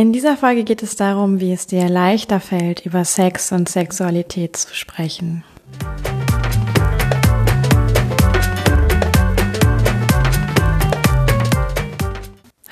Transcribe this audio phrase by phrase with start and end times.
[0.00, 4.56] In dieser Folge geht es darum, wie es dir leichter fällt, über Sex und Sexualität
[4.56, 5.44] zu sprechen.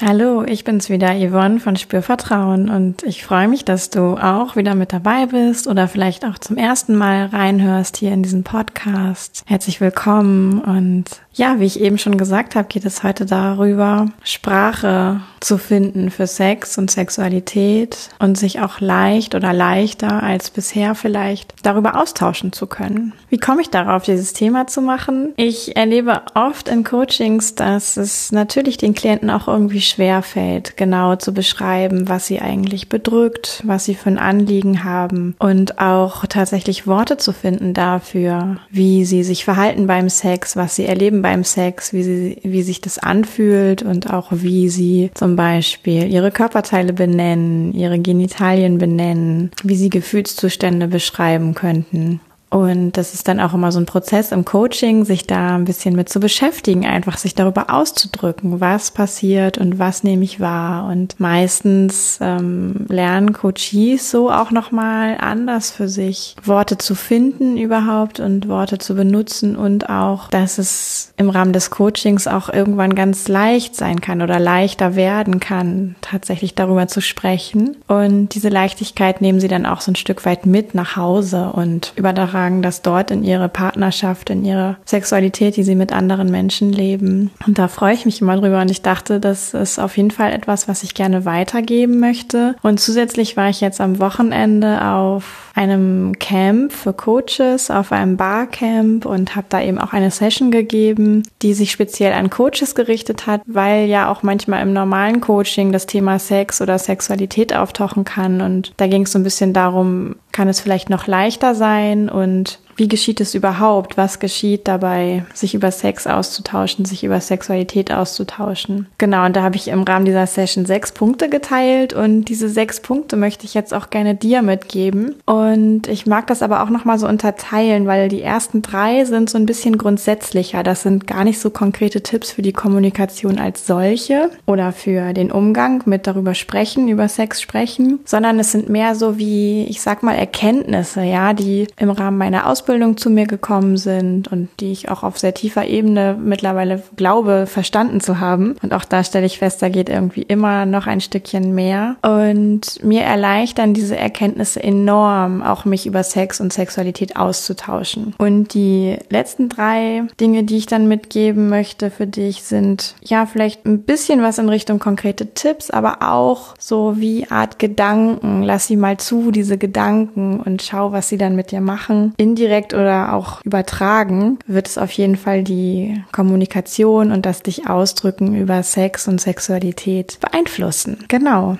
[0.00, 4.74] Hallo, ich bin's wieder, Yvonne von Spürvertrauen und ich freue mich, dass du auch wieder
[4.74, 9.42] mit dabei bist oder vielleicht auch zum ersten Mal reinhörst hier in diesen Podcast.
[9.45, 15.20] Herzlich willkommen und ja, wie ich eben schon gesagt habe, geht es heute darüber, Sprache
[15.41, 21.55] zu finden für Sex und Sexualität und sich auch leicht oder leichter als bisher vielleicht
[21.62, 23.12] darüber austauschen zu können.
[23.30, 25.33] Wie komme ich darauf, dieses Thema zu machen?
[25.36, 31.17] Ich erlebe oft in Coachings, dass es natürlich den Klienten auch irgendwie schwer fällt, genau
[31.17, 36.86] zu beschreiben, was sie eigentlich bedrückt, was sie für ein Anliegen haben und auch tatsächlich
[36.86, 41.92] Worte zu finden dafür, wie sie sich verhalten beim Sex, was sie erleben beim Sex,
[41.92, 47.72] wie, sie, wie sich das anfühlt und auch wie sie zum Beispiel ihre Körperteile benennen,
[47.72, 52.20] ihre Genitalien benennen, wie sie Gefühlszustände beschreiben könnten.
[52.50, 55.94] Und das ist dann auch immer so ein Prozess im Coaching, sich da ein bisschen
[55.94, 60.88] mit zu beschäftigen, einfach sich darüber auszudrücken, was passiert und was nehme ich wahr.
[60.88, 68.20] Und meistens ähm, lernen Coaches so auch nochmal anders für sich Worte zu finden überhaupt
[68.20, 73.28] und Worte zu benutzen und auch, dass es im Rahmen des Coachings auch irgendwann ganz
[73.28, 77.77] leicht sein kann oder leichter werden kann, tatsächlich darüber zu sprechen.
[77.88, 81.92] Und diese Leichtigkeit nehmen sie dann auch so ein Stück weit mit nach Hause und
[81.96, 86.72] über übertragen das dort in ihre Partnerschaft, in ihre Sexualität, die sie mit anderen Menschen
[86.72, 87.30] leben.
[87.46, 90.32] Und da freue ich mich immer drüber und ich dachte, das ist auf jeden Fall
[90.32, 92.54] etwas, was ich gerne weitergeben möchte.
[92.62, 99.05] Und zusätzlich war ich jetzt am Wochenende auf einem Camp für Coaches, auf einem Barcamp
[99.05, 103.42] und habe da eben auch eine Session gegeben, die sich speziell an Coaches gerichtet hat,
[103.45, 108.41] weil ja auch manchmal im normalen Coaching das Thema Sex oder Sexualität auftauchen kann.
[108.41, 112.61] Und da ging es so ein bisschen darum, kann es vielleicht noch leichter sein und
[112.78, 113.96] wie geschieht es überhaupt?
[113.96, 118.86] Was geschieht dabei, sich über Sex auszutauschen, sich über Sexualität auszutauschen?
[118.98, 122.80] Genau, und da habe ich im Rahmen dieser Session sechs Punkte geteilt und diese sechs
[122.80, 125.17] Punkte möchte ich jetzt auch gerne dir mitgeben.
[125.27, 129.38] Und ich mag das aber auch nochmal so unterteilen, weil die ersten drei sind so
[129.38, 130.62] ein bisschen grundsätzlicher.
[130.62, 135.32] Das sind gar nicht so konkrete Tipps für die Kommunikation als solche oder für den
[135.32, 140.05] Umgang mit darüber sprechen, über Sex sprechen, sondern es sind mehr so wie, ich sag
[140.05, 144.73] mal, Erkenntnisse, ja, die im Rahmen meiner Ausbildung Ausbildung zu mir gekommen sind und die
[144.73, 148.56] ich auch auf sehr tiefer Ebene mittlerweile glaube, verstanden zu haben.
[148.62, 151.96] Und auch da stelle ich fest, da geht irgendwie immer noch ein Stückchen mehr.
[152.02, 158.14] Und mir erleichtern diese Erkenntnisse enorm, auch mich über Sex und Sexualität auszutauschen.
[158.19, 163.64] Und die letzten drei Dinge, die ich dann mitgeben möchte für dich, sind ja vielleicht
[163.64, 168.43] ein bisschen was in Richtung konkrete Tipps, aber auch so wie Art Gedanken.
[168.43, 172.12] Lass sie mal zu, diese Gedanken und schau, was sie dann mit dir machen.
[172.19, 177.69] Indirekt indirekt oder auch übertragen, wird es auf jeden Fall die Kommunikation und das dich
[177.69, 181.05] ausdrücken über Sex und Sexualität beeinflussen.
[181.08, 181.56] Genau.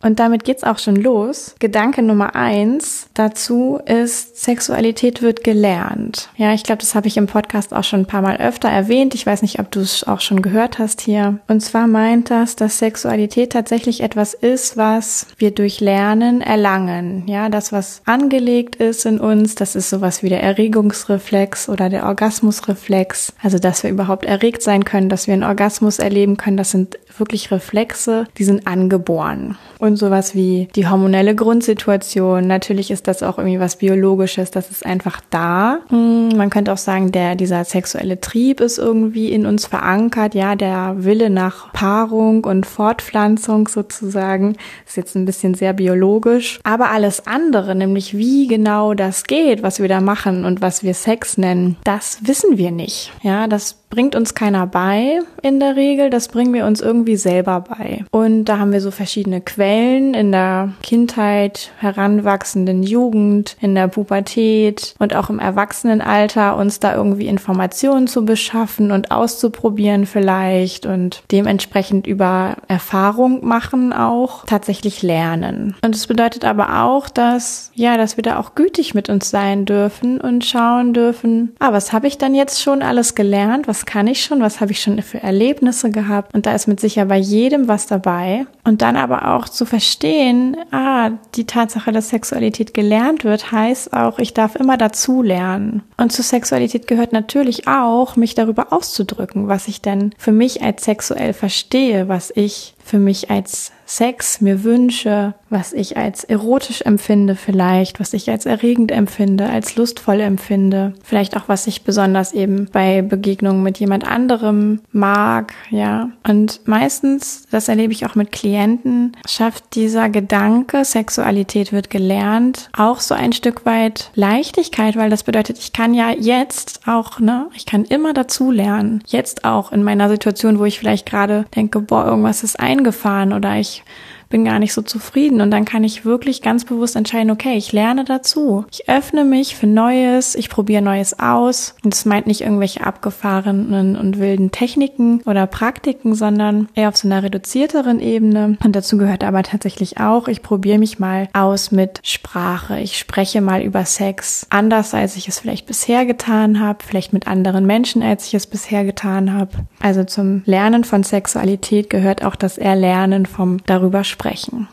[0.00, 1.56] Und damit geht's auch schon los.
[1.58, 6.28] Gedanke Nummer eins dazu ist, Sexualität wird gelernt.
[6.36, 9.14] Ja, ich glaube, das habe ich im Podcast auch schon ein paar Mal öfter erwähnt.
[9.16, 11.40] Ich weiß nicht, ob du es auch schon gehört hast hier.
[11.48, 17.26] Und zwar meint das, dass Sexualität tatsächlich etwas ist, was wir durch Lernen erlangen.
[17.26, 22.06] Ja, das, was angelegt ist in uns, das ist sowas wie der Erregungsreflex oder der
[22.06, 23.32] Orgasmusreflex.
[23.42, 26.98] Also, dass wir überhaupt erregt sein können, dass wir einen Orgasmus erleben können, das sind
[27.18, 29.56] wirklich Reflexe, die sind angeboren.
[29.96, 35.20] Sowas wie die hormonelle Grundsituation, natürlich ist das auch irgendwie was Biologisches, das ist einfach
[35.30, 35.78] da.
[35.88, 40.56] Hm, man könnte auch sagen, der, dieser sexuelle Trieb ist irgendwie in uns verankert, ja,
[40.56, 44.56] der Wille nach Paarung und Fortpflanzung sozusagen,
[44.86, 46.60] ist jetzt ein bisschen sehr biologisch.
[46.64, 50.94] Aber alles andere, nämlich wie genau das geht, was wir da machen und was wir
[50.94, 53.12] Sex nennen, das wissen wir nicht.
[53.22, 57.60] Ja, das bringt uns keiner bei in der Regel, das bringen wir uns irgendwie selber
[57.60, 58.04] bei.
[58.10, 64.94] Und da haben wir so verschiedene Quellen in der Kindheit, heranwachsenden Jugend, in der Pubertät
[64.98, 72.06] und auch im Erwachsenenalter uns da irgendwie Informationen zu beschaffen und auszuprobieren vielleicht und dementsprechend
[72.06, 75.76] über Erfahrung machen auch tatsächlich lernen.
[75.82, 79.64] Und es bedeutet aber auch, dass ja, dass wir da auch gütig mit uns sein
[79.64, 83.68] dürfen und schauen dürfen, ah, was habe ich dann jetzt schon alles gelernt?
[83.68, 84.40] Was kann ich schon?
[84.40, 86.34] Was habe ich schon für Erlebnisse gehabt?
[86.34, 88.46] Und da ist mit sicher bei jedem was dabei.
[88.64, 94.18] Und dann aber auch zu verstehen, ah, die Tatsache, dass Sexualität gelernt wird, heißt auch,
[94.18, 95.82] ich darf immer dazu lernen.
[95.96, 100.84] Und zur Sexualität gehört natürlich auch, mich darüber auszudrücken, was ich denn für mich als
[100.84, 107.36] sexuell verstehe, was ich für mich als Sex mir wünsche, was ich als erotisch empfinde
[107.36, 112.68] vielleicht, was ich als erregend empfinde, als lustvoll empfinde, vielleicht auch was ich besonders eben
[112.70, 116.10] bei Begegnungen mit jemand anderem mag, ja.
[116.28, 123.00] Und meistens, das erlebe ich auch mit Klienten, schafft dieser Gedanke, Sexualität wird gelernt, auch
[123.00, 127.64] so ein Stück weit Leichtigkeit, weil das bedeutet, ich kann ja jetzt auch, ne, ich
[127.64, 129.02] kann immer dazu lernen.
[129.06, 133.58] Jetzt auch in meiner Situation, wo ich vielleicht gerade denke, boah, irgendwas ist eingefahren oder
[133.58, 133.82] ich
[134.28, 135.40] bin gar nicht so zufrieden.
[135.40, 138.64] Und dann kann ich wirklich ganz bewusst entscheiden, okay, ich lerne dazu.
[138.70, 141.74] Ich öffne mich für Neues, ich probiere Neues aus.
[141.82, 147.08] Und das meint nicht irgendwelche abgefahrenen und wilden Techniken oder Praktiken, sondern eher auf so
[147.08, 148.58] einer reduzierteren Ebene.
[148.62, 152.80] Und dazu gehört aber tatsächlich auch, ich probiere mich mal aus mit Sprache.
[152.80, 157.26] Ich spreche mal über Sex anders, als ich es vielleicht bisher getan habe, vielleicht mit
[157.26, 159.50] anderen Menschen, als ich es bisher getan habe.
[159.80, 164.66] Also zum Lernen von Sexualität gehört auch das Erlernen vom darüber sprechen sprechen.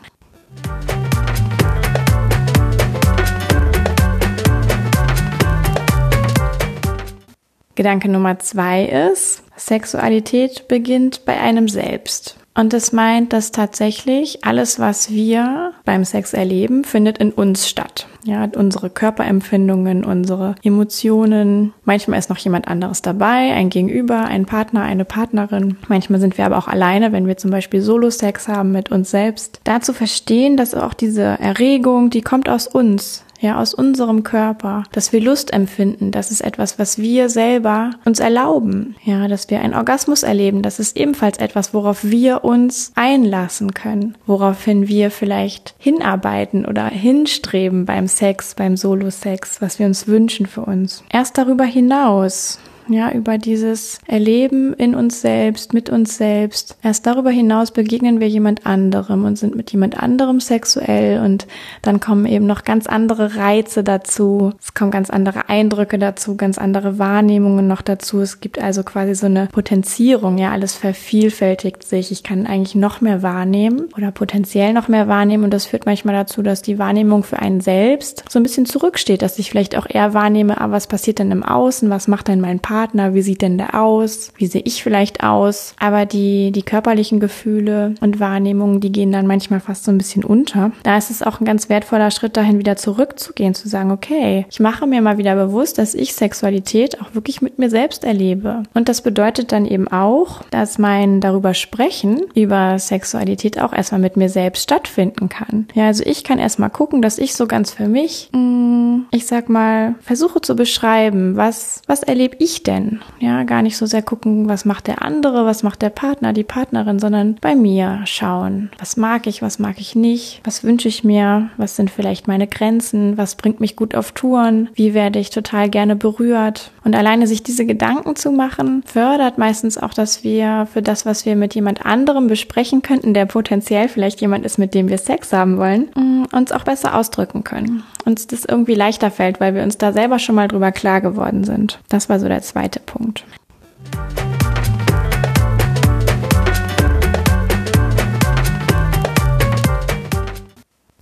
[7.76, 12.36] Gedanke Nummer zwei ist, Sexualität beginnt bei einem selbst.
[12.56, 18.06] Und das meint, dass tatsächlich alles, was wir beim Sex erleben, findet in uns statt.
[18.24, 21.74] Ja, unsere Körperempfindungen, unsere Emotionen.
[21.84, 25.76] Manchmal ist noch jemand anderes dabei, ein Gegenüber, ein Partner, eine Partnerin.
[25.86, 29.60] Manchmal sind wir aber auch alleine, wenn wir zum Beispiel Solo-Sex haben mit uns selbst.
[29.64, 34.84] Da zu verstehen, dass auch diese Erregung, die kommt aus uns ja, aus unserem Körper,
[34.92, 39.60] dass wir Lust empfinden, das ist etwas, was wir selber uns erlauben, ja, dass wir
[39.60, 45.74] einen Orgasmus erleben, das ist ebenfalls etwas, worauf wir uns einlassen können, woraufhin wir vielleicht
[45.78, 51.02] hinarbeiten oder hinstreben beim Sex, beim Solo-Sex, was wir uns wünschen für uns.
[51.10, 56.76] Erst darüber hinaus ja, über dieses Erleben in uns selbst, mit uns selbst.
[56.82, 61.46] Erst darüber hinaus begegnen wir jemand anderem und sind mit jemand anderem sexuell und
[61.82, 64.52] dann kommen eben noch ganz andere Reize dazu.
[64.60, 68.20] Es kommen ganz andere Eindrücke dazu, ganz andere Wahrnehmungen noch dazu.
[68.20, 72.12] Es gibt also quasi so eine Potenzierung, ja, alles vervielfältigt sich.
[72.12, 76.14] Ich kann eigentlich noch mehr wahrnehmen oder potenziell noch mehr wahrnehmen und das führt manchmal
[76.14, 79.86] dazu, dass die Wahrnehmung für einen selbst so ein bisschen zurücksteht, dass ich vielleicht auch
[79.88, 83.22] eher wahrnehme, ah, was passiert denn im Außen, was macht denn mein Partner Partner, wie
[83.22, 88.20] sieht denn der aus, wie sehe ich vielleicht aus, aber die, die körperlichen Gefühle und
[88.20, 90.72] Wahrnehmungen, die gehen dann manchmal fast so ein bisschen unter.
[90.82, 94.60] Da ist es auch ein ganz wertvoller Schritt dahin, wieder zurückzugehen, zu sagen, okay, ich
[94.60, 98.64] mache mir mal wieder bewusst, dass ich Sexualität auch wirklich mit mir selbst erlebe.
[98.74, 104.18] Und das bedeutet dann eben auch, dass mein darüber sprechen, über Sexualität auch erstmal mit
[104.18, 105.66] mir selbst stattfinden kann.
[105.72, 109.48] Ja, also ich kann erstmal gucken, dass ich so ganz für mich, mm, ich sag
[109.48, 113.00] mal, versuche zu beschreiben, was, was erlebe ich denn?
[113.20, 116.44] Ja, gar nicht so sehr gucken, was macht der andere, was macht der Partner, die
[116.44, 118.70] Partnerin, sondern bei mir schauen.
[118.78, 120.40] Was mag ich, was mag ich nicht?
[120.44, 121.50] Was wünsche ich mir?
[121.56, 123.16] Was sind vielleicht meine Grenzen?
[123.16, 124.68] Was bringt mich gut auf Touren?
[124.74, 126.70] Wie werde ich total gerne berührt?
[126.86, 131.26] Und alleine sich diese Gedanken zu machen, fördert meistens auch, dass wir für das, was
[131.26, 135.32] wir mit jemand anderem besprechen könnten, der potenziell vielleicht jemand ist, mit dem wir Sex
[135.32, 137.82] haben wollen, mm, uns auch besser ausdrücken können.
[138.04, 141.42] Uns das irgendwie leichter fällt, weil wir uns da selber schon mal drüber klar geworden
[141.42, 141.80] sind.
[141.88, 143.24] Das war so der zweite Punkt.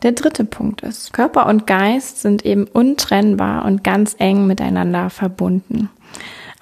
[0.05, 5.89] Der dritte Punkt ist, Körper und Geist sind eben untrennbar und ganz eng miteinander verbunden.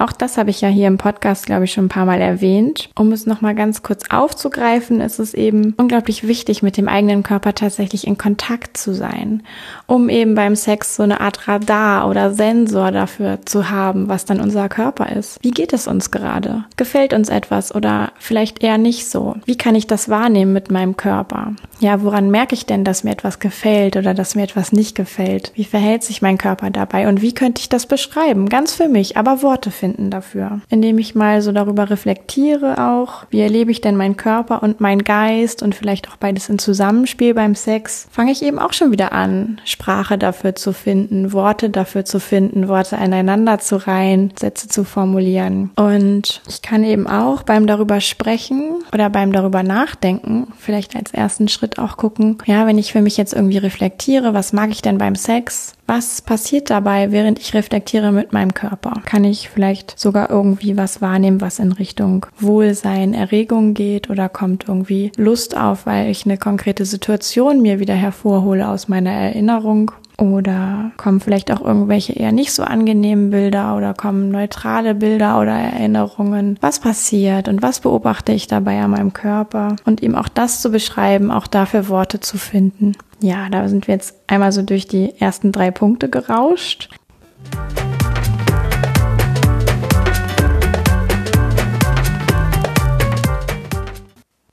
[0.02, 2.90] Auch das habe ich ja hier im Podcast, glaube ich, schon ein paar Mal erwähnt.
[2.96, 7.54] Um es nochmal ganz kurz aufzugreifen, ist es eben unglaublich wichtig, mit dem eigenen Körper
[7.54, 9.44] tatsächlich in Kontakt zu sein,
[9.86, 14.40] um eben beim Sex so eine Art Radar oder Sensor dafür zu haben, was dann
[14.40, 15.38] unser Körper ist.
[15.40, 16.64] Wie geht es uns gerade?
[16.76, 19.36] Gefällt uns etwas oder vielleicht eher nicht so?
[19.44, 21.52] Wie kann ich das wahrnehmen mit meinem Körper?
[21.78, 25.52] Ja, woran merke ich denn, dass mir etwas gefällt oder dass mir etwas nicht gefällt?
[25.54, 28.48] Wie verhält sich mein Körper dabei und wie könnte ich das beschreiben?
[28.48, 30.60] Ganz für mich, aber Worte finden finden dafür.
[30.68, 35.04] Indem ich mal so darüber reflektiere auch, wie erlebe ich denn meinen Körper und meinen
[35.04, 39.12] Geist und vielleicht auch beides in Zusammenspiel beim Sex, fange ich eben auch schon wieder
[39.12, 44.84] an, Sprache dafür zu finden, Worte dafür zu finden, Worte aneinander zu reihen, Sätze zu
[44.84, 45.70] formulieren.
[45.76, 51.48] Und ich kann eben auch beim darüber sprechen oder beim darüber nachdenken, vielleicht als ersten
[51.48, 54.98] Schritt auch gucken, ja, wenn ich für mich jetzt irgendwie reflektiere, was mag ich denn
[54.98, 55.74] beim Sex?
[55.86, 59.02] Was passiert dabei, während ich reflektiere mit meinem Körper?
[59.04, 64.68] Kann ich vielleicht sogar irgendwie was wahrnehmen, was in Richtung Wohlsein, Erregung geht oder kommt
[64.68, 69.92] irgendwie Lust auf, weil ich eine konkrete Situation mir wieder hervorhole aus meiner Erinnerung?
[70.18, 75.52] Oder kommen vielleicht auch irgendwelche eher nicht so angenehmen Bilder oder kommen neutrale Bilder oder
[75.52, 76.58] Erinnerungen?
[76.60, 79.76] Was passiert und was beobachte ich dabei an meinem Körper?
[79.84, 82.92] Und eben auch das zu beschreiben, auch dafür Worte zu finden.
[83.22, 86.88] Ja, da sind wir jetzt einmal so durch die ersten drei Punkte gerauscht.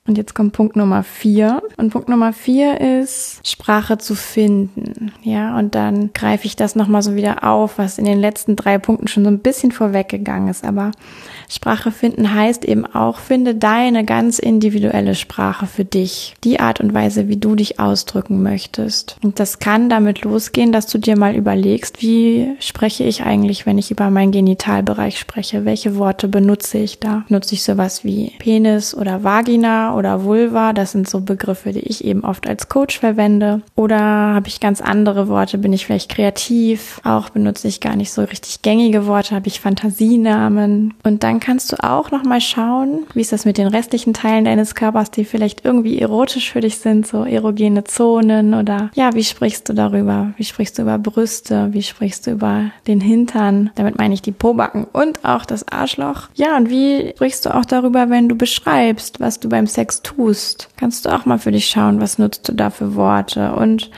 [0.05, 1.63] Und jetzt kommt Punkt Nummer vier.
[1.77, 5.13] Und Punkt Nummer vier ist, Sprache zu finden.
[5.23, 8.77] Ja, und dann greife ich das nochmal so wieder auf, was in den letzten drei
[8.77, 10.63] Punkten schon so ein bisschen vorweggegangen ist.
[10.63, 10.91] Aber
[11.49, 16.35] Sprache finden heißt eben auch, finde deine ganz individuelle Sprache für dich.
[16.43, 19.17] Die Art und Weise, wie du dich ausdrücken möchtest.
[19.23, 23.79] Und das kann damit losgehen, dass du dir mal überlegst, wie spreche ich eigentlich, wenn
[23.79, 25.65] ich über meinen Genitalbereich spreche?
[25.65, 27.25] Welche Worte benutze ich da?
[27.29, 30.73] Nutze ich sowas wie Penis oder Vagina oder Vulva.
[30.73, 33.61] Das sind so Begriffe, die ich eben oft als Coach verwende.
[33.75, 35.57] Oder habe ich ganz andere Worte?
[35.57, 37.01] Bin ich vielleicht kreativ?
[37.03, 39.33] Auch benutze ich gar nicht so richtig gängige Worte.
[39.33, 40.93] Habe ich Fantasienamen?
[41.03, 44.45] Und dann kannst du auch noch mal schauen, wie ist das mit den restlichen Teilen
[44.45, 49.23] deines Körpers, die vielleicht irgendwie erotisch für dich sind, so erogene Zonen oder ja, wie
[49.23, 50.33] sprichst du darüber?
[50.37, 51.69] Wie sprichst du über Brüste?
[51.71, 53.71] Wie sprichst du über den Hintern?
[53.75, 56.29] Damit meine ich die Pobacken und auch das Arschloch.
[56.35, 60.69] Ja, und wie sprichst du auch darüber, wenn du beschreibst, was du beim Sex tust,
[60.77, 63.89] kannst du auch mal für dich schauen, was nutzt du da für Worte und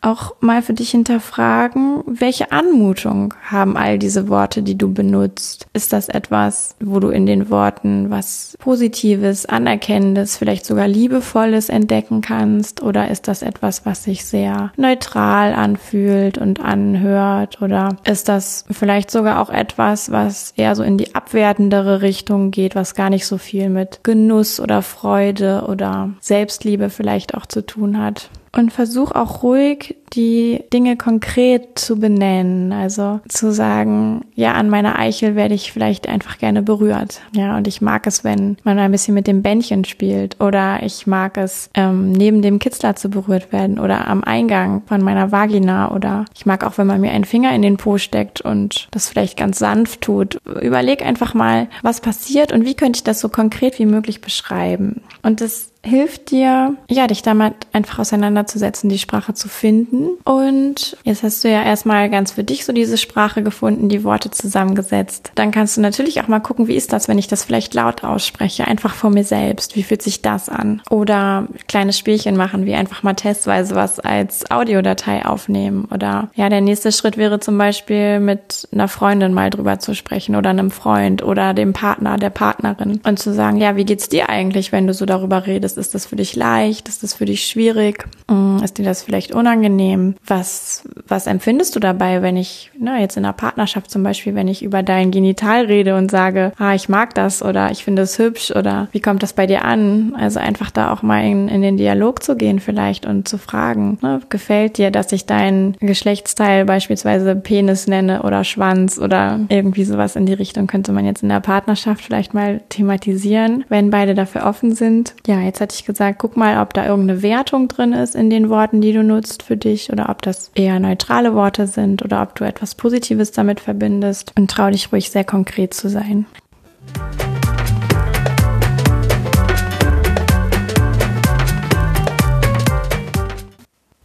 [0.00, 5.66] auch mal für dich hinterfragen, welche Anmutung haben all diese Worte, die du benutzt?
[5.72, 12.20] Ist das etwas, wo du in den Worten was Positives, Anerkennendes, vielleicht sogar Liebevolles entdecken
[12.20, 12.82] kannst?
[12.82, 17.60] Oder ist das etwas, was sich sehr neutral anfühlt und anhört?
[17.60, 22.74] Oder ist das vielleicht sogar auch etwas, was eher so in die abwertendere Richtung geht,
[22.74, 27.98] was gar nicht so viel mit Genuss oder Freude oder Selbstliebe vielleicht auch zu tun
[27.98, 28.30] hat?
[28.52, 32.72] Und versuch auch ruhig die Dinge konkret zu benennen.
[32.72, 37.20] Also zu sagen, ja, an meiner Eichel werde ich vielleicht einfach gerne berührt.
[37.34, 40.40] Ja, und ich mag es, wenn man ein bisschen mit dem Bändchen spielt.
[40.40, 45.02] Oder ich mag es, ähm, neben dem Kitzler zu berührt werden oder am Eingang von
[45.02, 45.92] meiner Vagina.
[45.92, 49.08] Oder ich mag auch, wenn man mir einen Finger in den Po steckt und das
[49.08, 50.38] vielleicht ganz sanft tut.
[50.60, 55.02] Überleg einfach mal, was passiert und wie könnte ich das so konkret wie möglich beschreiben.
[55.22, 60.10] Und das hilft dir, ja, dich damit einfach auseinanderzusetzen, die Sprache zu finden.
[60.24, 64.30] Und jetzt hast du ja erstmal ganz für dich so diese Sprache gefunden, die Worte
[64.30, 65.32] zusammengesetzt.
[65.34, 68.04] Dann kannst du natürlich auch mal gucken, wie ist das, wenn ich das vielleicht laut
[68.04, 69.74] ausspreche, einfach vor mir selbst.
[69.76, 70.82] Wie fühlt sich das an?
[70.90, 75.88] Oder kleine Spielchen machen, wie einfach mal testweise was als Audiodatei aufnehmen.
[75.90, 80.36] Oder ja, der nächste Schritt wäre zum Beispiel mit einer Freundin mal drüber zu sprechen
[80.36, 84.28] oder einem Freund oder dem Partner, der Partnerin und zu sagen, ja, wie geht's dir
[84.28, 85.77] eigentlich, wenn du so darüber redest?
[85.78, 86.88] Ist das für dich leicht?
[86.88, 88.06] Ist das für dich schwierig?
[88.30, 90.16] Mm, ist dir das vielleicht unangenehm?
[90.26, 94.48] Was, was empfindest du dabei, wenn ich, na, jetzt in einer Partnerschaft zum Beispiel, wenn
[94.48, 98.18] ich über dein Genital rede und sage, ah, ich mag das oder ich finde es
[98.18, 100.14] hübsch oder wie kommt das bei dir an?
[100.18, 103.98] Also einfach da auch mal in, in den Dialog zu gehen vielleicht und zu fragen,
[104.02, 110.16] ne, gefällt dir, dass ich dein Geschlechtsteil beispielsweise Penis nenne oder Schwanz oder irgendwie sowas
[110.16, 114.46] in die Richtung könnte man jetzt in der Partnerschaft vielleicht mal thematisieren, wenn beide dafür
[114.46, 115.14] offen sind.
[115.26, 118.48] Ja, jetzt hatte ich gesagt, guck mal, ob da irgendeine Wertung drin ist in den
[118.50, 122.34] Worten, die du nutzt für dich oder ob das eher neutrale Worte sind oder ob
[122.34, 124.32] du etwas Positives damit verbindest.
[124.36, 126.26] Und trau dich ruhig sehr konkret zu sein.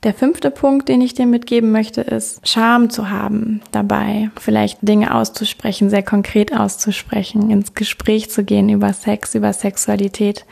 [0.03, 5.15] Der fünfte Punkt, den ich dir mitgeben möchte, ist Scham zu haben dabei, vielleicht Dinge
[5.15, 10.45] auszusprechen, sehr konkret auszusprechen, ins Gespräch zu gehen über Sex, über Sexualität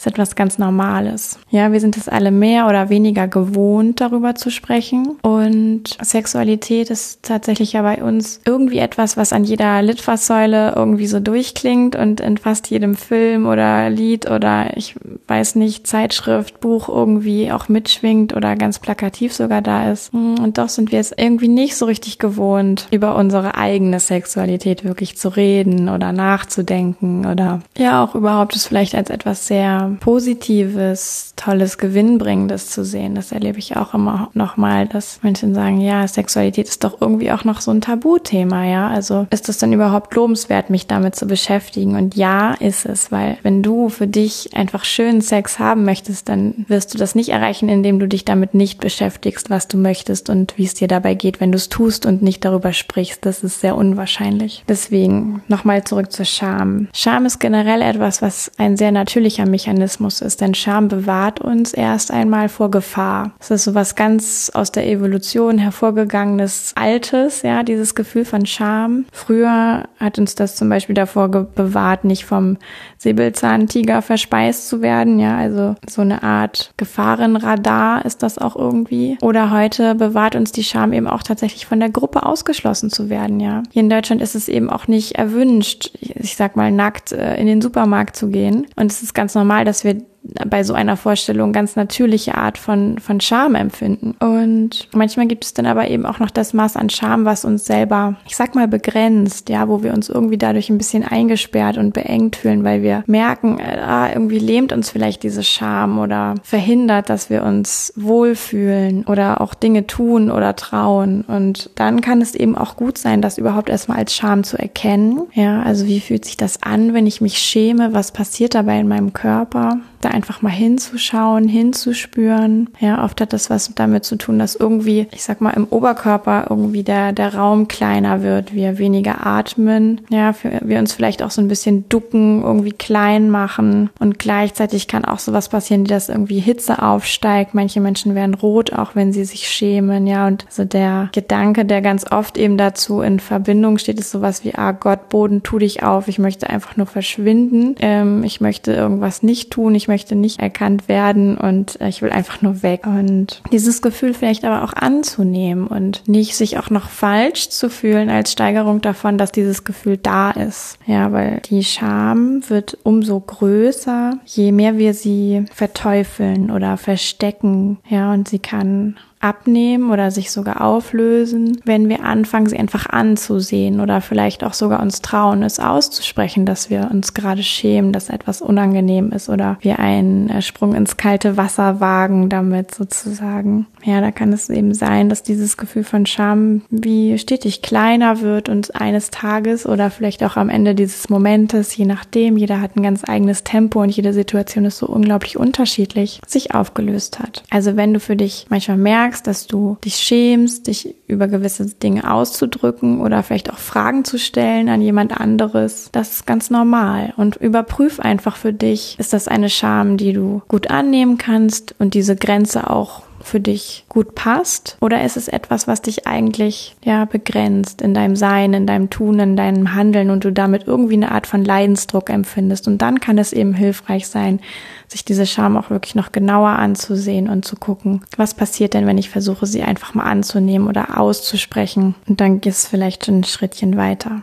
[0.00, 1.38] ist etwas ganz Normales.
[1.50, 5.16] Ja, wir sind es alle mehr oder weniger gewohnt, darüber zu sprechen.
[5.20, 11.20] Und Sexualität ist tatsächlich ja bei uns irgendwie etwas, was an jeder Litfaßsäule irgendwie so
[11.20, 14.94] durchklingt und in fast jedem Film oder Lied oder ich
[15.28, 20.14] weiß nicht, Zeitschrift, Buch irgendwie auch mitschwingt oder ganz plakativ sogar da ist.
[20.14, 25.18] Und doch sind wir es irgendwie nicht so richtig gewohnt, über unsere eigene Sexualität wirklich
[25.18, 31.78] zu reden oder nachzudenken oder ja auch überhaupt es vielleicht als etwas sehr Positives, Tolles,
[31.78, 33.14] Gewinnbringendes zu sehen.
[33.14, 37.32] Das erlebe ich auch immer noch mal, dass Menschen sagen, ja, Sexualität ist doch irgendwie
[37.32, 38.88] auch noch so ein Tabuthema, ja.
[38.88, 41.96] Also ist es dann überhaupt lobenswert, mich damit zu beschäftigen?
[41.96, 46.66] Und ja, ist es, weil wenn du für dich einfach schönen Sex haben möchtest, dann
[46.68, 50.54] wirst du das nicht erreichen, indem du dich damit nicht beschäftigst, was du möchtest und
[50.56, 53.26] wie es dir dabei geht, wenn du es tust und nicht darüber sprichst.
[53.26, 54.64] Das ist sehr unwahrscheinlich.
[54.68, 56.88] Deswegen nochmal zurück zur Scham.
[56.92, 62.10] Scham ist generell etwas, was ein sehr natürlicher Mechanismus ist, denn Scham bewahrt uns erst
[62.10, 63.32] einmal vor Gefahr.
[63.38, 69.04] Es ist so was ganz aus der Evolution hervorgegangenes Altes, ja, dieses Gefühl von Scham.
[69.12, 72.56] Früher hat uns das zum Beispiel davor bewahrt, nicht vom
[72.98, 79.18] Säbelzahntiger verspeist zu werden, ja, also so eine Art Gefahrenradar ist das auch irgendwie.
[79.22, 83.40] Oder heute bewahrt uns die Scham eben auch tatsächlich von der Gruppe ausgeschlossen zu werden,
[83.40, 83.62] ja.
[83.70, 87.46] Hier in Deutschland ist es eben auch nicht erwünscht, ich sag mal nackt äh, in
[87.46, 88.66] den Supermarkt zu gehen.
[88.76, 92.98] Und es ist ganz normal, dass wir bei so einer Vorstellung ganz natürliche Art von,
[92.98, 94.14] von Scham empfinden.
[94.20, 97.64] Und manchmal gibt es dann aber eben auch noch das Maß an Scham, was uns
[97.64, 101.94] selber, ich sag mal, begrenzt, ja, wo wir uns irgendwie dadurch ein bisschen eingesperrt und
[101.94, 107.08] beengt fühlen, weil wir merken, äh, ah, irgendwie lähmt uns vielleicht diese Scham oder verhindert,
[107.08, 111.22] dass wir uns wohlfühlen oder auch Dinge tun oder trauen.
[111.22, 115.22] Und dann kann es eben auch gut sein, das überhaupt erstmal als Scham zu erkennen.
[115.32, 117.94] Ja, also wie fühlt sich das an, wenn ich mich schäme?
[117.94, 119.78] Was passiert dabei in meinem Körper?
[120.00, 122.70] Da einfach mal hinzuschauen, hinzuspüren.
[122.80, 126.46] Ja, oft hat das was damit zu tun, dass irgendwie, ich sag mal, im Oberkörper
[126.48, 130.00] irgendwie der, der Raum kleiner wird, wir weniger atmen.
[130.08, 133.90] Ja, für, wir uns vielleicht auch so ein bisschen ducken, irgendwie klein machen.
[133.98, 137.54] Und gleichzeitig kann auch sowas passieren, dass irgendwie Hitze aufsteigt.
[137.54, 140.06] Manche Menschen werden rot, auch wenn sie sich schämen.
[140.06, 144.44] Ja, und so der Gedanke, der ganz oft eben dazu in Verbindung steht, ist sowas
[144.44, 146.08] wie, ah Gott, Boden, tu dich auf.
[146.08, 147.74] Ich möchte einfach nur verschwinden.
[147.80, 149.74] Ähm, ich möchte irgendwas nicht tun.
[149.74, 152.86] Ich möchte nicht erkannt werden und äh, ich will einfach nur weg.
[152.86, 158.08] Und dieses Gefühl vielleicht aber auch anzunehmen und nicht sich auch noch falsch zu fühlen
[158.08, 160.78] als Steigerung davon, dass dieses Gefühl da ist.
[160.86, 167.78] Ja, weil die Scham wird umso größer, je mehr wir sie verteufeln oder verstecken.
[167.88, 173.80] Ja, und sie kann abnehmen oder sich sogar auflösen, wenn wir anfangen, sie einfach anzusehen
[173.80, 178.40] oder vielleicht auch sogar uns trauen, es auszusprechen, dass wir uns gerade schämen, dass etwas
[178.40, 183.66] unangenehm ist oder wir einen äh, Sprung ins kalte Wasser wagen damit sozusagen.
[183.84, 188.48] Ja, da kann es eben sein, dass dieses Gefühl von Scham wie stetig kleiner wird
[188.48, 192.82] und eines Tages oder vielleicht auch am Ende dieses Momentes, je nachdem, jeder hat ein
[192.82, 197.42] ganz eigenes Tempo und jede Situation ist so unglaublich unterschiedlich, sich aufgelöst hat.
[197.50, 201.66] Also wenn du für dich manchmal merkst, merkst, dass du dich schämst, dich über gewisse
[201.66, 207.12] Dinge auszudrücken oder vielleicht auch Fragen zu stellen an jemand anderes, das ist ganz normal.
[207.16, 211.94] Und überprüf einfach für dich, ist das eine Scham, die du gut annehmen kannst und
[211.94, 214.76] diese Grenze auch für dich gut passt?
[214.80, 219.18] Oder ist es etwas, was dich eigentlich ja begrenzt in deinem Sein, in deinem Tun,
[219.18, 222.66] in deinem Handeln und du damit irgendwie eine Art von Leidensdruck empfindest?
[222.68, 224.40] Und dann kann es eben hilfreich sein,
[224.88, 228.98] sich diese Scham auch wirklich noch genauer anzusehen und zu gucken, was passiert denn, wenn
[228.98, 231.94] ich versuche, sie einfach mal anzunehmen oder auszusprechen.
[232.08, 234.22] Und dann geht es vielleicht schon ein Schrittchen weiter.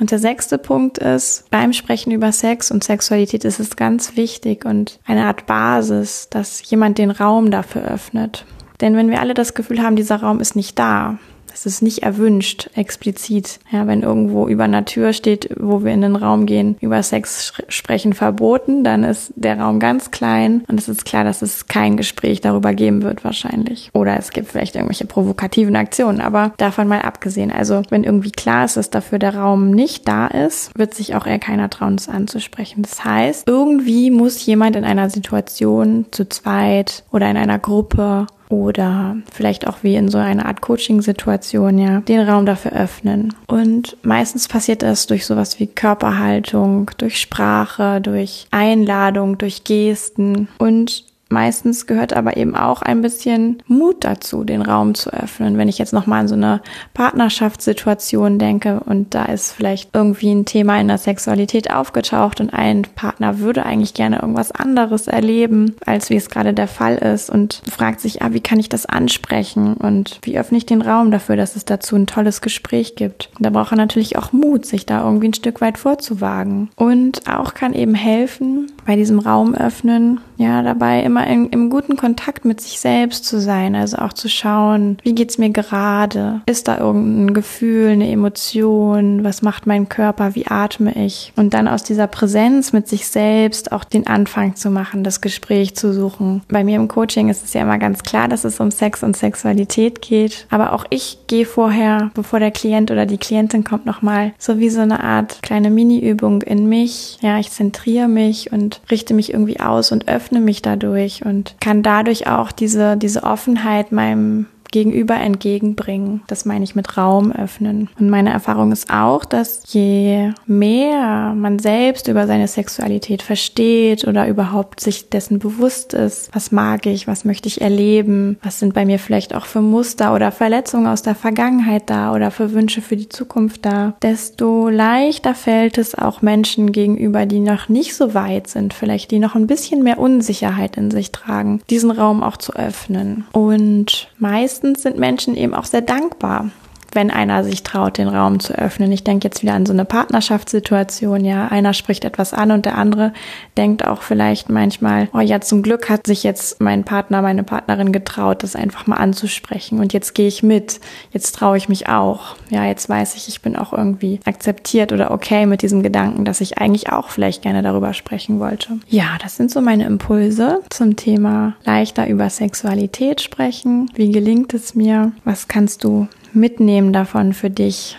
[0.00, 4.64] Und der sechste Punkt ist, beim Sprechen über Sex und Sexualität ist es ganz wichtig
[4.64, 8.46] und eine Art Basis, dass jemand den Raum dafür öffnet.
[8.80, 11.18] Denn wenn wir alle das Gefühl haben, dieser Raum ist nicht da,
[11.52, 13.60] es ist nicht erwünscht, explizit.
[13.70, 17.52] Ja, wenn irgendwo über einer Tür steht, wo wir in den Raum gehen, über Sex
[17.68, 21.96] sprechen verboten, dann ist der Raum ganz klein und es ist klar, dass es kein
[21.96, 23.90] Gespräch darüber geben wird wahrscheinlich.
[23.92, 27.50] Oder es gibt vielleicht irgendwelche provokativen Aktionen, aber davon mal abgesehen.
[27.50, 31.26] Also wenn irgendwie klar ist, dass dafür der Raum nicht da ist, wird sich auch
[31.26, 32.82] eher keiner trauen, es anzusprechen.
[32.82, 39.16] Das heißt, irgendwie muss jemand in einer Situation zu zweit oder in einer Gruppe oder
[39.32, 43.32] vielleicht auch wie in so einer Art Coaching-Situation, ja, den Raum dafür öffnen.
[43.46, 51.04] Und meistens passiert das durch sowas wie Körperhaltung, durch Sprache, durch Einladung, durch Gesten und
[51.30, 55.56] meistens gehört aber eben auch ein bisschen Mut dazu, den Raum zu öffnen.
[55.56, 56.60] Wenn ich jetzt nochmal an so eine
[56.94, 62.82] Partnerschaftssituation denke und da ist vielleicht irgendwie ein Thema in der Sexualität aufgetaucht und ein
[62.94, 67.62] Partner würde eigentlich gerne irgendwas anderes erleben, als wie es gerade der Fall ist und
[67.70, 71.36] fragt sich, ah, wie kann ich das ansprechen und wie öffne ich den Raum dafür,
[71.36, 73.30] dass es dazu ein tolles Gespräch gibt.
[73.38, 76.70] Da braucht er natürlich auch Mut, sich da irgendwie ein Stück weit vorzuwagen.
[76.76, 81.96] Und auch kann eben helfen, bei diesem Raum öffnen, ja, dabei immer in, im guten
[81.96, 86.42] Kontakt mit sich selbst zu sein, also auch zu schauen, wie geht's mir gerade?
[86.46, 89.24] Ist da irgendein Gefühl, eine Emotion?
[89.24, 90.34] Was macht mein Körper?
[90.34, 91.32] Wie atme ich?
[91.36, 95.74] Und dann aus dieser Präsenz mit sich selbst auch den Anfang zu machen, das Gespräch
[95.74, 96.42] zu suchen.
[96.48, 99.16] Bei mir im Coaching ist es ja immer ganz klar, dass es um Sex und
[99.16, 104.32] Sexualität geht, aber auch ich gehe vorher, bevor der Klient oder die Klientin kommt, nochmal
[104.38, 107.18] so wie so eine Art kleine Mini-Übung in mich.
[107.20, 111.82] Ja, ich zentriere mich und richte mich irgendwie aus und öffne mich dadurch und kann
[111.82, 116.22] dadurch auch diese, diese Offenheit meinem Gegenüber entgegenbringen.
[116.26, 117.88] Das meine ich mit Raum öffnen.
[117.98, 124.28] Und meine Erfahrung ist auch, dass je mehr man selbst über seine Sexualität versteht oder
[124.28, 128.84] überhaupt sich dessen bewusst ist, was mag ich, was möchte ich erleben, was sind bei
[128.84, 132.96] mir vielleicht auch für Muster oder Verletzungen aus der Vergangenheit da oder für Wünsche für
[132.96, 138.46] die Zukunft da, desto leichter fällt es auch Menschen gegenüber, die noch nicht so weit
[138.46, 142.54] sind, vielleicht die noch ein bisschen mehr Unsicherheit in sich tragen, diesen Raum auch zu
[142.54, 143.24] öffnen.
[143.32, 146.50] Und meist meistens sind Menschen eben auch sehr dankbar
[146.92, 148.92] wenn einer sich traut, den Raum zu öffnen.
[148.92, 151.48] Ich denke jetzt wieder an so eine Partnerschaftssituation, ja.
[151.48, 153.12] Einer spricht etwas an und der andere
[153.56, 157.92] denkt auch vielleicht manchmal, oh ja, zum Glück hat sich jetzt mein Partner, meine Partnerin
[157.92, 160.80] getraut, das einfach mal anzusprechen und jetzt gehe ich mit.
[161.12, 162.36] Jetzt traue ich mich auch.
[162.50, 166.40] Ja, jetzt weiß ich, ich bin auch irgendwie akzeptiert oder okay mit diesem Gedanken, dass
[166.40, 168.78] ich eigentlich auch vielleicht gerne darüber sprechen wollte.
[168.88, 173.90] Ja, das sind so meine Impulse zum Thema leichter über Sexualität sprechen.
[173.94, 175.12] Wie gelingt es mir?
[175.24, 177.98] Was kannst du mitnehmen davon für dich?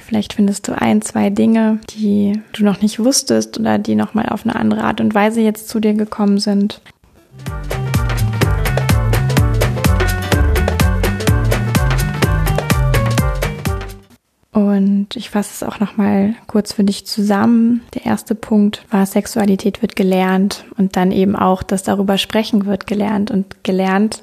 [0.00, 4.44] Vielleicht findest du ein, zwei Dinge, die du noch nicht wusstest oder die nochmal auf
[4.44, 6.80] eine andere Art und Weise jetzt zu dir gekommen sind.
[14.52, 17.80] Und ich fasse es auch nochmal kurz für dich zusammen.
[17.94, 22.86] Der erste Punkt war, Sexualität wird gelernt und dann eben auch, dass darüber sprechen wird
[22.86, 24.22] gelernt und gelernt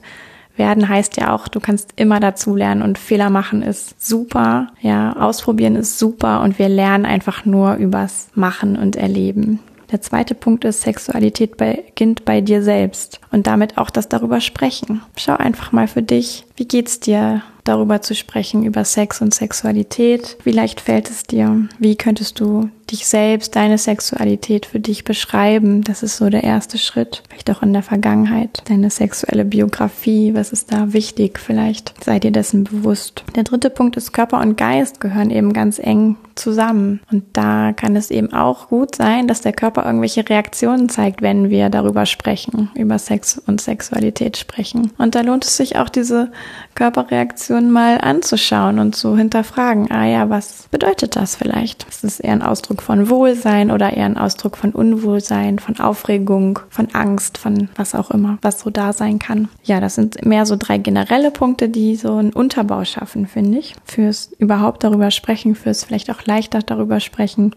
[0.60, 4.68] werden heißt ja auch, du kannst immer dazu lernen und Fehler machen ist super.
[4.82, 9.60] Ja, ausprobieren ist super und wir lernen einfach nur übers Machen und Erleben.
[9.92, 15.02] Der zweite Punkt ist, Sexualität beginnt bei dir selbst und damit auch das darüber sprechen.
[15.18, 20.38] Schau einfach mal für dich, wie geht's dir darüber zu sprechen, über Sex und Sexualität.
[20.44, 21.68] Wie leicht fällt es dir?
[21.78, 25.84] Wie könntest du dich selbst, deine Sexualität für dich beschreiben?
[25.84, 27.22] Das ist so der erste Schritt.
[27.30, 28.64] Vielleicht auch in der Vergangenheit.
[28.66, 31.40] Deine sexuelle Biografie, was ist da wichtig?
[31.40, 33.24] Vielleicht seid ihr dessen bewusst.
[33.36, 37.02] Der dritte Punkt ist, Körper und Geist gehören eben ganz eng zusammen.
[37.12, 41.50] Und da kann es eben auch gut sein, dass der Körper irgendwelche Reaktionen zeigt, wenn
[41.50, 44.92] wir darüber sprechen, über Sex und Sexualität sprechen.
[44.98, 46.32] Und da lohnt es sich auch, diese
[46.76, 51.86] Körperreaktionen mal anzuschauen und zu hinterfragen, ah ja, was bedeutet das vielleicht?
[51.90, 56.60] Ist es eher ein Ausdruck von Wohlsein oder eher ein Ausdruck von Unwohlsein, von Aufregung,
[56.70, 59.50] von Angst, von was auch immer, was so da sein kann?
[59.64, 63.76] Ja, das sind mehr so drei generelle Punkte, die so einen Unterbau schaffen, finde ich,
[63.84, 67.54] fürs überhaupt darüber sprechen, fürs vielleicht auch leichter darüber sprechen.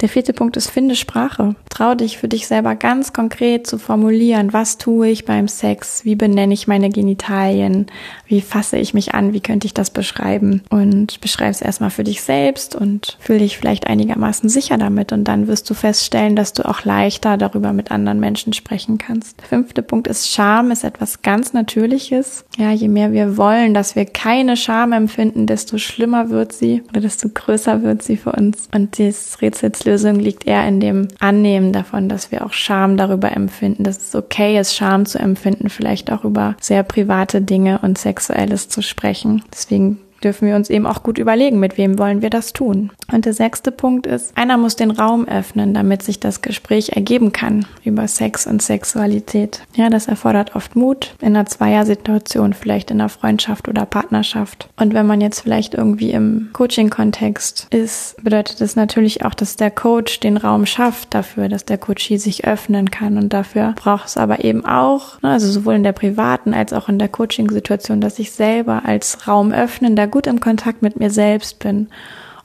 [0.00, 1.54] Der vierte Punkt ist, finde Sprache.
[1.70, 6.16] Trau dich für dich selber ganz konkret zu formulieren, was tue ich beim Sex, wie
[6.16, 7.86] benenne ich meine Genitalien,
[8.28, 9.32] wie fasse ich mich an?
[9.32, 10.62] Wie könnte ich das beschreiben?
[10.68, 15.12] Und beschreib es erstmal für dich selbst und fühl dich vielleicht einigermaßen sicher damit.
[15.12, 19.40] Und dann wirst du feststellen, dass du auch leichter darüber mit anderen Menschen sprechen kannst.
[19.42, 22.44] Fünfte Punkt ist Scham ist etwas ganz Natürliches.
[22.58, 27.00] Ja, je mehr wir wollen, dass wir keine Scham empfinden, desto schlimmer wird sie oder
[27.00, 28.68] desto größer wird sie für uns.
[28.74, 33.84] Und die Rätselslösung liegt eher in dem Annehmen davon, dass wir auch Scham darüber empfinden,
[33.84, 38.17] dass es okay ist, Scham zu empfinden, vielleicht auch über sehr private Dinge und Sex
[38.18, 39.44] Sexuelles zu sprechen.
[39.52, 42.90] Deswegen dürfen wir uns eben auch gut überlegen, mit wem wollen wir das tun.
[43.12, 47.32] Und der sechste Punkt ist, einer muss den Raum öffnen, damit sich das Gespräch ergeben
[47.32, 49.62] kann über Sex und Sexualität.
[49.74, 54.68] Ja, das erfordert oft Mut in einer Zweiersituation, vielleicht in einer Freundschaft oder Partnerschaft.
[54.76, 59.70] Und wenn man jetzt vielleicht irgendwie im Coaching-Kontext ist, bedeutet das natürlich auch, dass der
[59.70, 63.16] Coach den Raum schafft dafür, dass der Coachie sich öffnen kann.
[63.16, 66.88] Und dafür braucht es aber eben auch, ne, also sowohl in der privaten als auch
[66.88, 71.58] in der Coaching-Situation, dass ich selber als Raum öffnender gut im Kontakt mit mir selbst
[71.58, 71.88] bin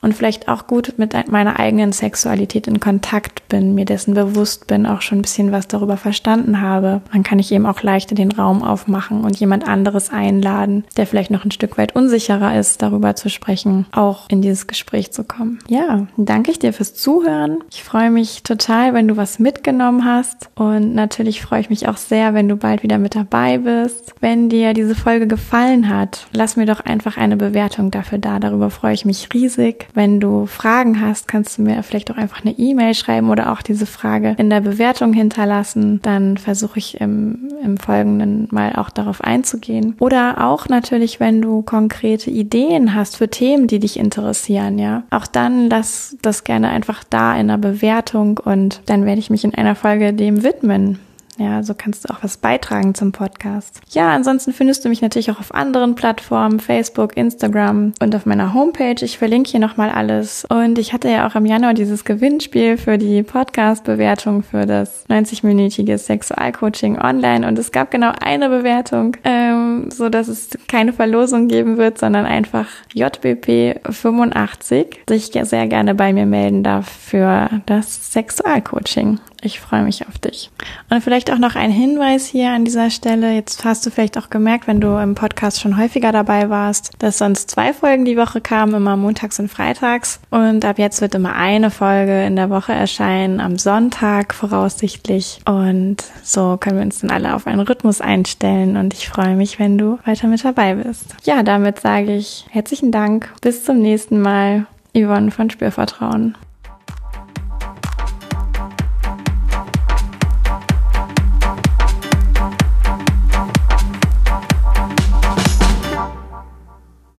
[0.03, 4.85] und vielleicht auch gut mit meiner eigenen Sexualität in Kontakt bin, mir dessen bewusst bin,
[4.85, 8.31] auch schon ein bisschen was darüber verstanden habe, dann kann ich eben auch leichter den
[8.31, 13.15] Raum aufmachen und jemand anderes einladen, der vielleicht noch ein Stück weit unsicherer ist, darüber
[13.15, 15.59] zu sprechen, auch in dieses Gespräch zu kommen.
[15.67, 17.59] Ja, danke ich dir fürs Zuhören.
[17.71, 21.97] Ich freue mich total, wenn du was mitgenommen hast und natürlich freue ich mich auch
[21.97, 24.13] sehr, wenn du bald wieder mit dabei bist.
[24.19, 28.39] Wenn dir diese Folge gefallen hat, lass mir doch einfach eine Bewertung dafür da.
[28.39, 29.87] Darüber freue ich mich riesig.
[29.93, 33.61] Wenn du Fragen hast, kannst du mir vielleicht auch einfach eine E-Mail schreiben oder auch
[33.61, 35.99] diese Frage in der Bewertung hinterlassen.
[36.01, 39.95] Dann versuche ich im, im Folgenden mal auch darauf einzugehen.
[39.99, 45.03] Oder auch natürlich, wenn du konkrete Ideen hast für Themen, die dich interessieren, ja.
[45.11, 49.43] Auch dann lass das gerne einfach da in der Bewertung und dann werde ich mich
[49.43, 50.99] in einer Folge dem widmen.
[51.37, 53.81] Ja, so kannst du auch was beitragen zum Podcast.
[53.91, 58.53] Ja, ansonsten findest du mich natürlich auch auf anderen Plattformen, Facebook, Instagram und auf meiner
[58.53, 59.03] Homepage.
[59.03, 60.45] Ich verlinke hier nochmal alles.
[60.45, 65.97] Und ich hatte ja auch im Januar dieses Gewinnspiel für die Podcast-Bewertung für das 90-minütige
[65.97, 67.47] Sexualcoaching online.
[67.47, 72.25] Und es gab genau eine Bewertung, ähm, so dass es keine Verlosung geben wird, sondern
[72.25, 79.19] einfach JBP 85 sich sehr gerne bei mir melden darf für das Sexualcoaching.
[79.45, 80.49] Ich freue mich auf dich.
[80.89, 83.33] Und vielleicht auch noch ein Hinweis hier an dieser Stelle.
[83.33, 87.17] Jetzt hast du vielleicht auch gemerkt, wenn du im Podcast schon häufiger dabei warst, dass
[87.17, 90.21] sonst zwei Folgen die Woche kamen, immer montags und freitags.
[90.29, 95.41] Und ab jetzt wird immer eine Folge in der Woche erscheinen, am Sonntag voraussichtlich.
[95.43, 98.77] Und so können wir uns dann alle auf einen Rhythmus einstellen.
[98.77, 101.17] Und ich freue mich, wenn du weiter mit dabei bist.
[101.25, 103.29] Ja, damit sage ich herzlichen Dank.
[103.41, 104.67] Bis zum nächsten Mal.
[104.95, 106.37] Yvonne von Spürvertrauen.